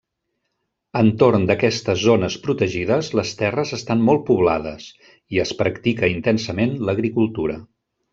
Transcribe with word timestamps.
Entorn 0.99 1.43
d'aquestes 1.49 1.99
zones 2.03 2.37
protegides, 2.47 3.09
les 3.19 3.33
terres 3.41 3.73
estan 3.77 4.01
molt 4.07 4.23
poblades 4.31 4.87
i 5.37 5.43
es 5.45 5.53
practica 5.61 6.11
intensament 6.19 6.75
l'agricultura. 6.89 7.59